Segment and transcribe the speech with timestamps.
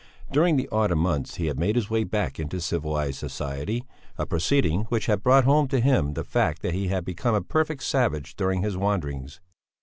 [0.31, 3.83] During the autumn months he had made his way back into civilized society,
[4.17, 7.41] a proceeding which had brought home to him the fact that he had become a
[7.43, 9.39] perfect savage during his wanderings.